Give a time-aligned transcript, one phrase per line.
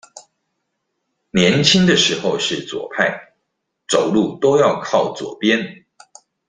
[1.29, 3.35] 年輕的時候是左派，
[3.87, 5.85] 走路都要靠左邊